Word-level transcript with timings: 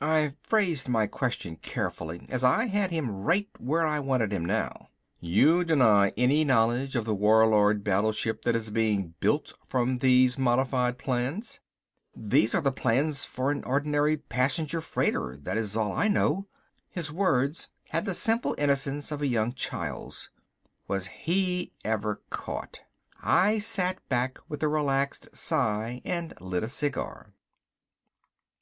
I 0.00 0.32
phrased 0.42 0.88
my 0.88 1.06
question 1.06 1.56
carefully, 1.56 2.24
as 2.30 2.42
I 2.42 2.64
had 2.64 2.90
him 2.90 3.10
right 3.10 3.46
where 3.58 3.86
I 3.86 4.00
wanted 4.00 4.32
him 4.32 4.42
now. 4.42 4.88
"You 5.20 5.64
deny 5.64 6.14
any 6.16 6.44
knowledge 6.46 6.96
of 6.96 7.04
the 7.04 7.14
Warlord 7.14 7.84
battleship 7.84 8.40
that 8.46 8.56
is 8.56 8.70
being 8.70 9.12
built 9.20 9.52
from 9.66 9.98
these 9.98 10.38
modified 10.38 10.96
plans." 10.96 11.60
"These 12.16 12.54
are 12.54 12.62
the 12.62 12.72
plans 12.72 13.26
for 13.26 13.50
an 13.50 13.62
ordinary 13.64 14.16
passenger 14.16 14.80
freighter, 14.80 15.36
that 15.42 15.58
is 15.58 15.76
all 15.76 15.92
I 15.92 16.08
know." 16.08 16.46
His 16.88 17.12
words 17.12 17.68
had 17.90 18.06
the 18.06 18.14
simple 18.14 18.54
innocence 18.56 19.12
of 19.12 19.20
a 19.20 19.26
young 19.26 19.52
child's. 19.52 20.30
Was 20.88 21.08
he 21.08 21.74
ever 21.84 22.22
caught. 22.30 22.80
I 23.20 23.58
sat 23.58 23.98
back 24.08 24.38
with 24.48 24.62
a 24.62 24.68
relaxed 24.68 25.36
sigh 25.36 26.00
and 26.02 26.32
lit 26.40 26.64
a 26.64 26.68
cigar. 26.70 27.34